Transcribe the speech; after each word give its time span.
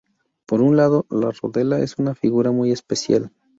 Por 0.47 0.61
un 0.63 0.77
lado, 0.77 1.05
la 1.11 1.29
rodela 1.29 1.77
es 1.81 1.99
una 1.99 2.15
figura 2.15 2.49
muy 2.51 2.71
especial. 2.71 3.31